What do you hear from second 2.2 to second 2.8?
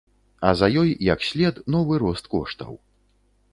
коштаў.